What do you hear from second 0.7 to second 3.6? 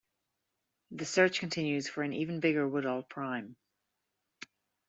The search continues for an even bigger Woodall prime.